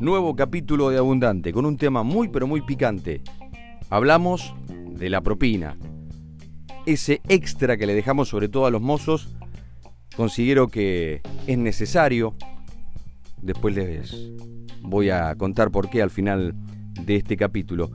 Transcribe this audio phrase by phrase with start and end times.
[0.00, 3.20] Nuevo capítulo de Abundante con un tema muy pero muy picante.
[3.90, 5.76] Hablamos de la propina.
[6.86, 9.36] Ese extra que le dejamos sobre todo a los mozos,
[10.16, 12.34] considero que es necesario.
[13.42, 14.32] Después les
[14.80, 16.54] voy a contar por qué al final
[17.04, 17.90] de este capítulo.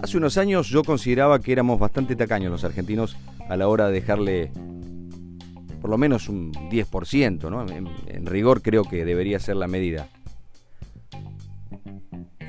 [0.00, 3.16] Hace unos años yo consideraba que éramos bastante tacaños los argentinos
[3.48, 4.52] a la hora de dejarle
[5.80, 7.64] por lo menos un 10%, ¿no?
[8.08, 10.08] en rigor creo que debería ser la medida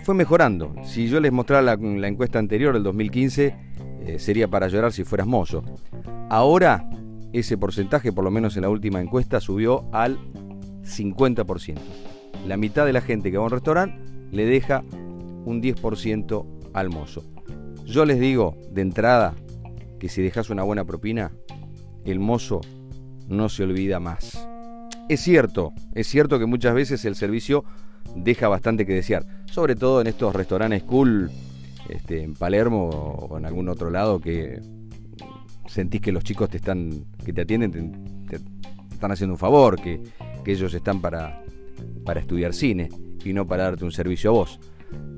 [0.10, 0.74] fue mejorando.
[0.86, 3.56] Si yo les mostrara la, encuesta anterior, del 2015,
[4.08, 5.64] eh, sería para llorar si fueras mozo.
[6.32, 6.90] Ahora,
[7.32, 10.18] ese porcentaje, por lo menos en la última encuesta, subió al
[10.82, 11.78] 50%.
[12.48, 14.00] La mitad de la gente que va a un restaurante
[14.32, 14.84] le deja
[15.46, 16.44] un 10%
[16.74, 17.24] al mozo.
[17.86, 19.36] Yo les digo de entrada
[20.00, 21.34] que si dejas una buena propina,
[22.04, 22.62] el mozo
[23.30, 24.48] no se olvida más.
[25.08, 27.64] Es cierto, es cierto que muchas veces el servicio
[28.16, 31.30] deja bastante que desear sobre todo en estos restaurantes cool
[31.90, 34.60] este, en Palermo o en algún otro lado que
[35.68, 38.40] sentís que los chicos te están que te atienden te,
[39.00, 40.02] están haciendo un favor, que,
[40.46, 41.44] ellos están para,
[42.04, 42.90] para estudiar cine
[43.24, 44.60] y no para darte un servicio a vos.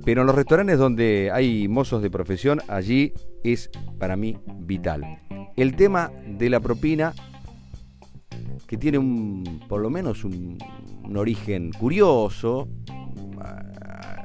[0.03, 3.13] Pero en los restaurantes donde hay mozos de profesión, allí
[3.45, 5.21] es para mí vital.
[5.55, 7.13] El tema de la propina,
[8.71, 10.57] que tiene un, por lo menos un,
[11.13, 12.69] origen curioso,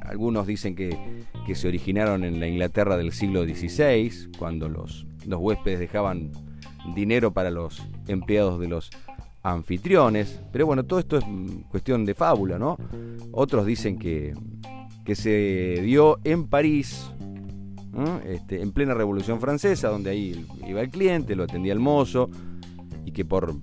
[0.02, 0.96] algunos dicen que,
[1.52, 6.30] se originaron en la Inglaterra del siglo XVI, cuando los, los huéspedes dejaban
[6.94, 8.90] dinero para los empleados de los
[9.42, 10.40] anfitriones.
[10.52, 11.24] Pero bueno, todo esto es
[11.68, 12.78] cuestión de fábula, ¿no?
[13.32, 14.32] Otros dicen que,
[15.04, 17.10] que se dio en París,
[18.24, 22.30] este, en plena Revolución Francesa, donde ahí iba el cliente, lo atendía el mozo,
[23.04, 23.56] y que por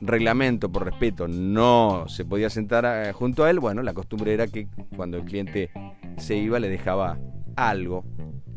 [0.00, 4.46] reglamento, por respeto, no se podía sentar eh, junto a él, bueno, la costumbre era
[4.46, 5.70] que cuando el cliente
[6.16, 7.18] se iba le dejaba
[7.56, 8.04] algo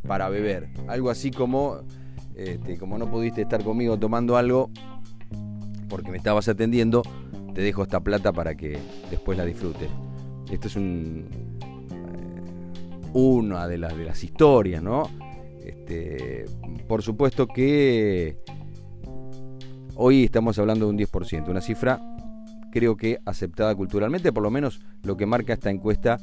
[0.07, 0.69] para beber.
[0.87, 1.81] Algo así como,
[2.35, 4.69] este, como no pudiste estar conmigo tomando algo
[5.89, 7.03] porque me estabas atendiendo,
[7.53, 8.79] te dejo esta plata para que
[9.11, 9.89] después la disfrutes.
[10.51, 11.27] Esto es un,
[12.01, 15.03] eh, una de las, de las historias, ¿no?
[15.63, 16.45] Este,
[16.87, 18.42] por supuesto que
[19.95, 22.01] Hoy estamos hablando de un 10%, una cifra
[22.71, 26.19] creo que aceptada culturalmente, por lo menos lo que marca esta encuesta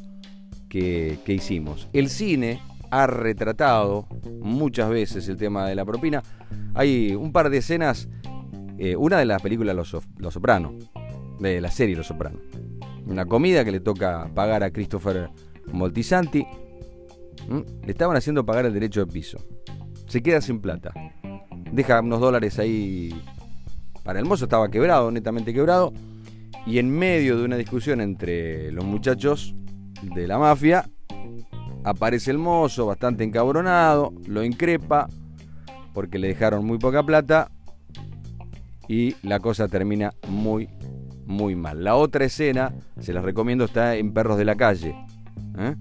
[0.69, 1.89] que, hicimos.
[1.93, 2.61] El cine
[2.91, 4.09] ha retratado
[4.41, 6.25] muchas veces el tema de la propina.
[6.75, 8.09] Hay un par de escenas,
[8.79, 10.73] eh, una de las películas Los, Los Sopranos,
[11.39, 12.41] de la serie Los Sopranos.
[13.07, 15.31] Una comida que le toca pagar a Christopher
[15.73, 16.45] Moltisanti.
[17.85, 19.39] Le estaban haciendo pagar el derecho de piso.
[20.09, 20.93] Se queda sin plata.
[21.73, 23.15] Deja unos dólares ahí
[24.03, 25.93] para el mozo estaba quebrado, netamente quebrado,
[26.67, 29.55] y en medio de una discusión entre los muchachos
[30.03, 30.89] de la mafia,
[31.85, 35.09] aparece el mozo bastante encabronado, lo increpa
[35.93, 37.51] porque le dejaron muy poca plata
[38.89, 40.69] y la cosa termina muy,
[41.27, 41.85] muy mal.
[41.85, 44.95] La otra escena, se las recomiendo, está en Perros de la Calle.
[45.59, 45.77] ¿eh?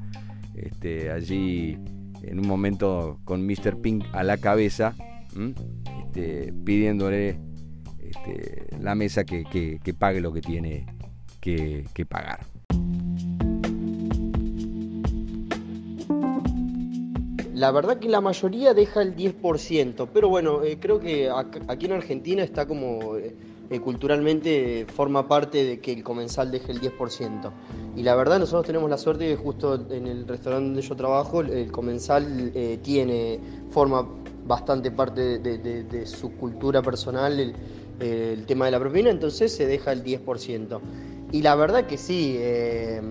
[0.56, 1.78] Este, allí,
[2.22, 3.82] en un momento con Mr.
[3.82, 4.94] Pink a la cabeza,
[6.06, 7.40] este, pidiéndole
[8.10, 10.86] este, la mesa que, pague lo que tiene
[11.40, 12.40] que, pagar.
[17.54, 21.30] La verdad que la mayoría deja el 10%, pero bueno, eh, creo que
[21.68, 23.36] aquí en Argentina está como eh,
[23.70, 27.52] eh, culturalmente forma parte de que el comensal deje el 10%.
[27.98, 31.42] Y la verdad nosotros tenemos la suerte de justo en el restaurante donde yo trabajo,
[31.42, 33.40] el, comensal tiene,
[33.72, 34.08] forma
[34.50, 37.54] bastante parte de, su cultura personal,
[38.46, 40.80] tema de la propina, entonces se deja el 10%.
[41.32, 43.02] Y la verdad que sí, eh,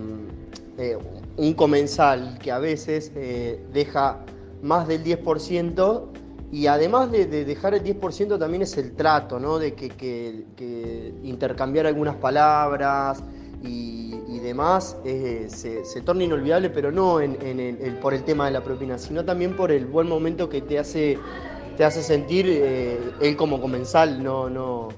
[0.77, 0.99] eh,
[1.37, 4.25] un comensal que a veces eh, deja
[4.63, 6.07] más del 10%,
[6.51, 9.59] y además de, dejar el 10% también es el trato, ¿no?
[9.59, 10.45] De que,
[11.23, 13.23] intercambiar algunas palabras
[13.63, 14.09] y,
[14.39, 17.37] demás se, torna inolvidable, pero no en,
[18.01, 21.19] por el tema de la propina, sino también por el buen momento que te hace
[21.79, 24.89] te hace sentir eh, él como comensal, no, no,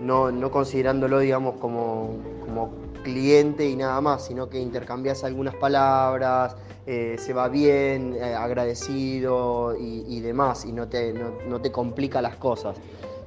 [0.00, 6.56] no, considerándolo, digamos, como, como, cliente y nada más, sino que intercambias algunas palabras,
[6.86, 12.36] eh, se va bien, eh, agradecido y, demás, y no te, no, te complica las
[12.36, 12.78] cosas.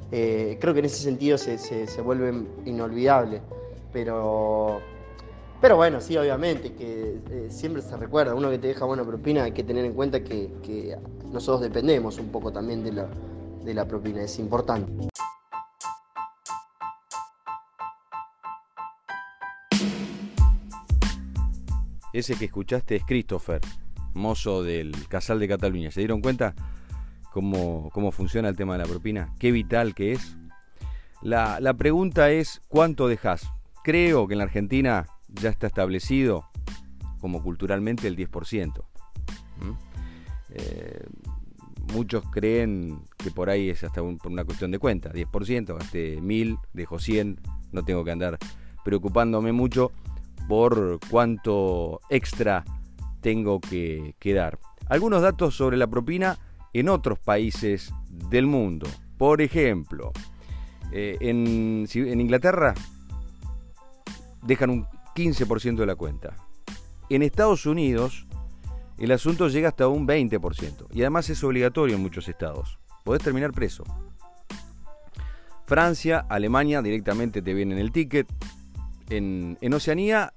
[0.10, 2.34] creo que en ese sentido se, se, vuelve
[2.66, 3.42] inolvidable,
[3.94, 4.82] pero
[5.62, 9.44] pero bueno, sí, obviamente, que eh, siempre se recuerda, uno que te deja buena propina,
[9.44, 10.98] hay que tener en cuenta que, que
[11.32, 13.08] nosotros dependemos un poco también de la,
[13.64, 14.92] de la propina, es importante.
[22.12, 23.62] Ese que escuchaste es Christopher,
[24.16, 25.92] mozo del Casal de Cataluña.
[25.92, 26.56] ¿Se dieron cuenta
[27.32, 29.32] cómo, cómo funciona el tema de la propina?
[29.38, 30.36] ¿Qué vital que es?
[31.22, 33.48] La, la pregunta es, ¿cuánto dejas?
[33.84, 36.46] Creo que en la Argentina ya está establecido
[37.20, 38.84] como culturalmente el 10%.
[40.54, 41.06] Eh,
[41.94, 45.12] muchos creen que por ahí es hasta por una cuestión de cuenta.
[45.12, 47.40] 10%, gasté 1000, dejo 100,
[47.72, 48.38] no tengo que andar
[48.84, 49.92] preocupándome mucho
[50.48, 52.66] por cuánto extra
[53.22, 54.60] tengo que, dar.
[54.88, 56.40] Algunos datos sobre la propina
[56.74, 58.88] en otros países del mundo.
[59.18, 60.12] Por ejemplo,
[60.92, 62.74] eh, en, en Inglaterra
[64.42, 66.36] dejan un 15% de la cuenta.
[67.10, 68.28] En Estados Unidos
[69.02, 70.86] el asunto llega hasta un 20%.
[70.92, 72.78] Y además es obligatorio en muchos estados.
[73.04, 73.84] Podés terminar preso.
[75.66, 78.32] Francia, Alemania directamente te vienen el ticket.
[79.10, 80.34] En, Oceanía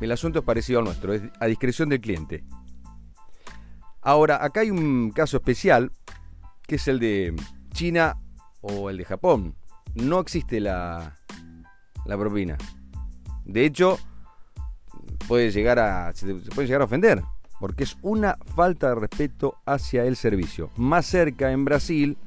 [0.00, 2.42] el asunto es parecido al nuestro, es a discreción del cliente.
[4.02, 5.92] Ahora, acá hay un caso especial,
[6.66, 7.36] que es el de
[7.72, 8.18] China
[8.62, 9.54] o el de Japón.
[9.94, 11.16] No existe la,
[12.04, 12.58] la propina.
[13.44, 13.98] De hecho,
[15.28, 17.22] puede llegar a, se puede llegar a ofender
[17.64, 20.70] porque es una falta de respeto hacia el servicio.
[20.76, 22.18] Más cerca, en Brasil,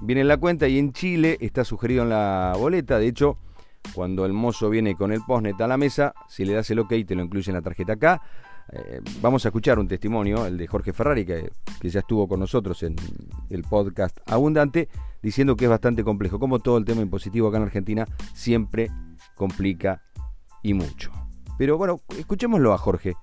[0.00, 2.98] viene la cuenta y en Chile está sugerido en la boleta.
[2.98, 3.38] De hecho,
[3.94, 6.92] cuando el mozo viene con el postnet a la mesa, si le das el ok,
[7.06, 8.22] te lo incluye en la tarjeta acá.
[8.72, 11.50] Eh, vamos a escuchar un testimonio, el de Jorge Ferrari, que,
[11.80, 12.96] que, ya estuvo con nosotros en
[13.50, 14.88] el podcast Abundante,
[15.22, 16.38] diciendo que es bastante complejo.
[16.38, 18.90] Como todo el tema impositivo acá en Argentina siempre
[19.34, 20.00] complica
[20.64, 21.12] y mucho.
[21.56, 23.14] Pero bueno, escuchémoslo a Jorge.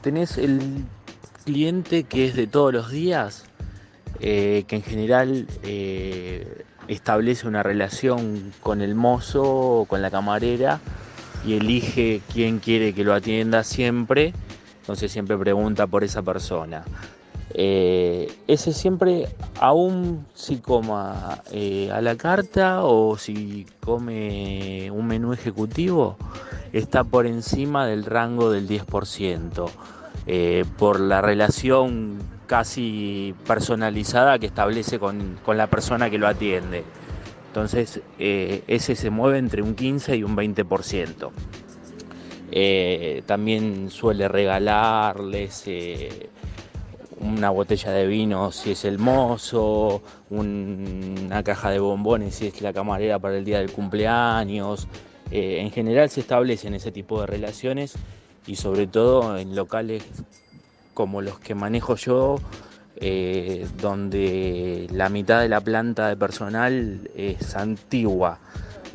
[0.00, 0.84] tenés el
[1.44, 3.44] cliente que es de todos los días,
[4.20, 10.80] eh, que en general eh, establece una relación con el mozo o con la camarera
[11.46, 14.32] y elige quién quiere que lo atienda siempre,
[14.80, 16.84] entonces siempre pregunta por esa persona.
[17.54, 26.16] Eh, ese siempre, aún si coma a la carta o si come un menú ejecutivo,
[26.72, 29.70] está por encima del rango del 10%,
[30.26, 36.84] eh, por la relación casi personalizada que establece con, la persona que lo atiende.
[37.48, 41.32] Entonces, eh, ese se mueve entre un 15 y un 20%.
[42.52, 45.64] Eh, también suele regalarles
[47.20, 52.72] una botella de vino si es el mozo, una caja de bombones si es la
[52.72, 54.88] camarera para el día del cumpleaños,
[55.30, 57.94] eh, en general se establecen ese tipo de relaciones
[58.46, 60.04] y sobre todo en locales
[60.94, 62.36] como los que manejo yo,
[62.96, 68.40] eh, donde la mitad de la planta de personal es antigua.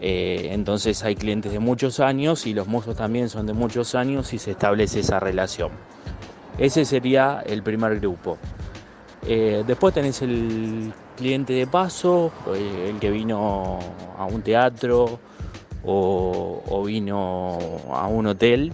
[0.02, 4.34] Eh, entonces hay clientes de muchos años y los mozos también son de muchos años
[4.34, 5.72] y se establece esa relación.
[6.58, 8.38] Ese sería el primer grupo.
[9.22, 13.80] después tenés el cliente de paso, el que vino
[14.18, 15.20] a un teatro,
[15.86, 17.58] o, vino
[17.92, 18.72] a un hotel,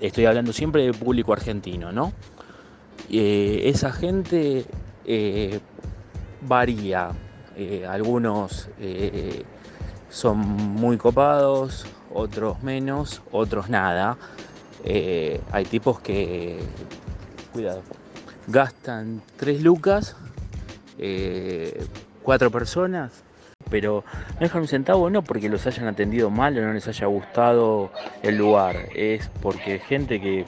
[0.00, 2.12] estoy hablando siempre de público argentino, ¿no?
[3.10, 4.66] Eh, esa gente
[5.04, 5.60] eh,
[6.42, 7.10] varía,
[7.56, 8.68] eh, algunos
[10.10, 14.16] son muy copados, otros menos, otros nada.
[14.84, 16.58] Hay tipos que,
[17.52, 17.82] cuidado,
[18.46, 20.16] gastan tres lucas,
[22.22, 23.24] cuatro personas,
[23.70, 24.04] pero
[24.34, 27.90] no dejan un centavo no porque los hayan atendido mal o no les haya gustado
[28.22, 30.44] el lugar, es porque gente que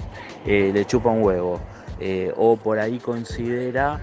[0.47, 1.61] eh, le chupa un huevo
[2.01, 4.01] eh, o por ahí considera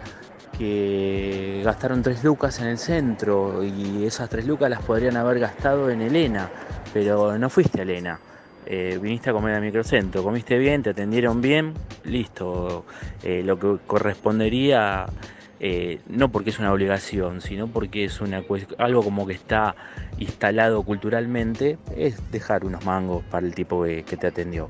[0.57, 5.89] que gastaron tres lucas en el centro y esas tres lucas las podrían haber gastado
[5.89, 6.49] en Elena,
[6.93, 8.19] pero no fuiste a Elena.
[8.69, 12.85] Eh, viniste a comer al microcentro, comiste bien, te atendieron bien, listo.
[13.23, 15.07] lo que correspondería
[15.59, 18.43] eh, no porque es una obligación, sino porque es una
[18.77, 19.75] algo como que está
[20.19, 24.69] instalado culturalmente, es dejar unos mangos para el tipo que, te atendió.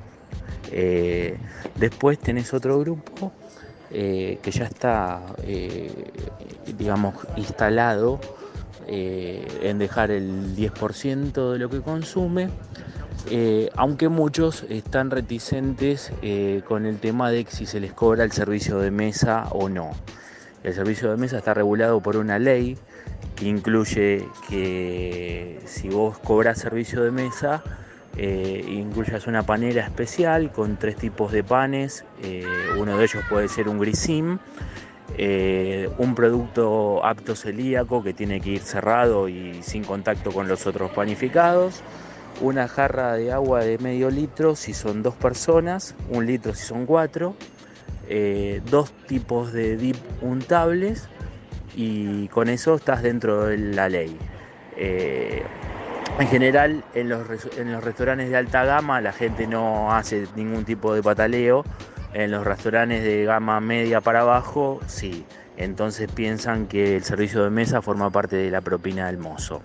[0.72, 1.38] Eh,
[1.76, 3.34] después tenés otro grupo
[3.92, 5.22] eh, que ya está,
[6.78, 8.20] digamos, instalado
[8.88, 12.50] en dejar el 10% de lo que consume.
[13.76, 16.12] Aunque muchos están reticentes
[16.68, 19.92] con el tema de si se les cobra el servicio de mesa o no.
[20.64, 22.78] El servicio de mesa está regulado por una ley
[23.36, 27.64] que incluye que si vos cobras servicio de mesa,
[28.18, 32.44] eh, incluyas una panera especial con tres tipos de panes, eh,
[32.78, 34.40] uno de ellos puede ser un grisim,
[35.18, 40.66] eh, un producto apto celíaco que tiene que ir cerrado y sin contacto con los
[40.66, 41.84] otros panificados,
[42.42, 46.86] una jarra de agua de medio litro si son dos personas, un litro si son
[46.86, 47.36] cuatro,
[48.10, 51.08] eh, dos tipos de dip untables
[51.76, 54.18] y con eso estás dentro de la ley.
[54.76, 55.44] Eh,
[56.20, 57.22] en general, en los,
[57.58, 61.64] en los restaurantes de alta gama la gente no hace ningún tipo de pataleo.
[62.14, 65.26] En los restaurantes de gama media para abajo, sí.
[65.58, 69.62] Entonces piensan que el servicio de mesa forma parte de la propina del mozo.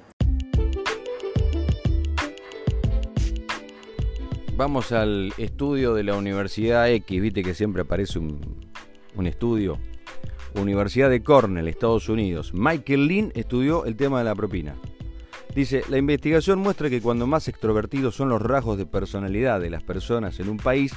[4.62, 9.80] Vamos al estudio de la Universidad X, viste que siempre aparece un, estudio.
[10.54, 12.54] Universidad de Cornell, Estados Unidos.
[12.54, 14.76] Michael Lynn estudió el tema de la propina.
[15.52, 19.82] Dice, la investigación muestra que cuando más extrovertidos son los rasgos de personalidad de las
[19.82, 20.92] personas en un país,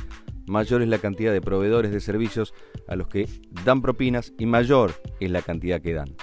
[0.45, 2.53] mayor es la cantidad de proveedores de servicios
[2.88, 3.27] a los que
[3.63, 6.15] dan propinas y mayor es la cantidad que dan.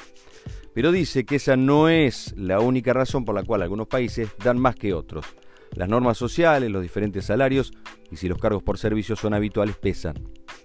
[0.75, 4.61] Pero dice que esa no es la única razón por la cual algunos países dan
[4.61, 5.27] más que otros.
[5.75, 7.73] Las normas sociales, los diferentes salarios
[8.11, 10.15] y si los cargos por servicios son habituales pesan.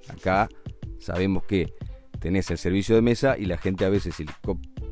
[0.10, 0.50] Acá
[1.00, 1.74] sabemos que
[2.20, 4.26] tenés el servicio de mesa y la gente a veces si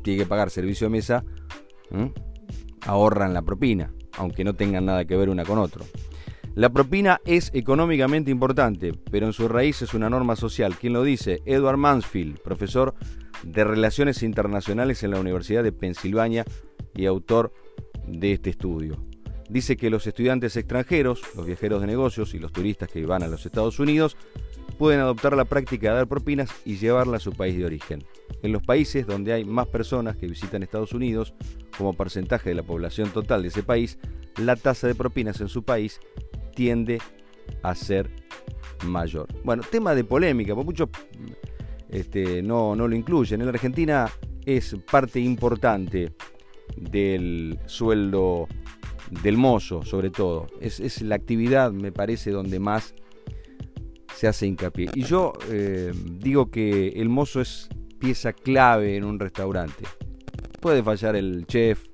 [0.02, 1.24] tiene que pagar servicio de mesa,
[2.86, 5.84] ahorran la propina, aunque no tengan nada que ver una con otro.
[6.54, 10.76] La propina es económicamente importante, pero en su raíz es una norma social.
[10.80, 11.42] ¿Quién lo dice?
[11.44, 12.94] Edward Mansfield, profesor
[13.42, 16.46] de Relaciones Internacionales en la Universidad de Pensilvania
[16.94, 17.52] y autor
[18.06, 19.05] de este estudio.
[19.48, 23.28] Dice que los estudiantes extranjeros, los viajeros de negocios y los turistas que van a
[23.28, 24.16] los Estados Unidos
[24.78, 28.04] pueden adoptar la práctica de dar propinas y llevarla a su país de origen.
[28.42, 31.34] En los países donde hay más personas que visitan Estados Unidos,
[31.78, 33.98] como porcentaje de la población total de ese país,
[34.36, 36.00] la tasa de propinas en su país
[36.54, 36.98] tiende
[37.62, 38.10] a ser
[38.84, 39.28] mayor.
[39.44, 40.88] Bueno, tema de polémica, porque muchos
[41.88, 43.40] este, no, no lo incluyen.
[43.40, 44.10] En la Argentina
[44.44, 46.12] es parte importante
[46.76, 48.48] del sueldo
[49.10, 50.46] del mozo, sobre todo.
[50.60, 52.94] Es, es la actividad, me parece, donde más
[54.16, 54.90] se hace hincapié.
[54.94, 59.84] Y yo eh, digo que el mozo es pieza clave en un restaurante.
[60.60, 61.84] Puede fallar el chef,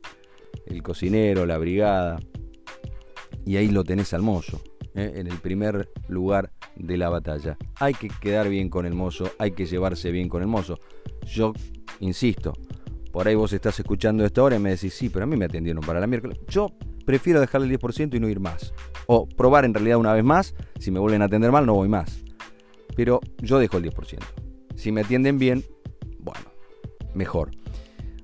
[0.67, 2.21] el cocinero, la brigada,
[3.45, 4.63] y ahí lo tenés al mozo,
[4.95, 7.59] eh, en el primer lugar de la batalla.
[7.81, 10.79] Hay que quedar bien con el mozo, hay que llevarse bien con el mozo.
[11.27, 11.53] Yo
[12.01, 12.53] insisto,
[13.11, 15.47] por ahí vos estás escuchando esto ahora y me decís, sí, pero a mí me
[15.47, 16.39] atendieron para la miércoles.
[16.49, 16.69] Yo
[17.05, 18.73] prefiero dejarle el 10% y no ir más.
[19.07, 21.89] O probar en realidad una vez más, si me vuelven a atender mal no voy
[21.89, 22.23] más.
[22.97, 24.19] Pero yo dejo el 10%.
[24.77, 25.65] Si me atienden bien,
[26.19, 26.53] bueno,
[27.15, 27.51] mejor.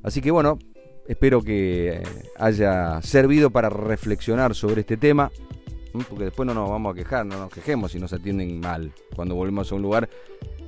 [0.02, 0.58] Así que bueno,
[1.06, 2.02] espero que
[2.38, 5.30] haya servido para reflexionar sobre este tema,
[6.08, 9.34] porque después no nos vamos a quejar, no nos quejemos si nos atienden mal cuando
[9.34, 10.08] volvemos a un lugar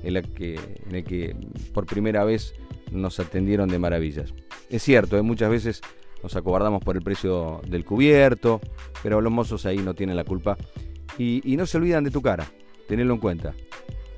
[0.03, 0.55] en, el que,
[0.87, 1.35] en el que
[1.73, 2.53] por primera vez
[2.91, 4.33] nos atendieron de maravillas.
[4.69, 5.21] Es cierto, ¿eh?
[5.21, 5.81] muchas veces
[6.23, 8.61] nos acobardamos por el precio del cubierto,
[9.03, 10.57] pero los mozos ahí no tienen la culpa.
[11.17, 12.45] Y, no se olvidan de tu cara,
[12.87, 13.53] tenedlo en cuenta.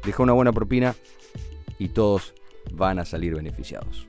[0.05, 0.95] Deja una buena propina
[1.79, 2.33] y todos
[2.71, 4.07] van a salir beneficiados.